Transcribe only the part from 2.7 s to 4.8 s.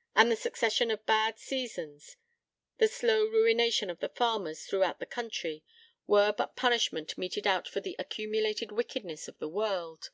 the slow ruination of the farmers